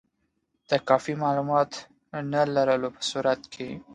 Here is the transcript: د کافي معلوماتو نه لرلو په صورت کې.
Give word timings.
د 0.69 0.71
کافي 0.87 1.13
معلوماتو 1.23 1.79
نه 2.31 2.41
لرلو 2.55 2.89
په 2.95 3.01
صورت 3.09 3.41
کې. 3.53 3.67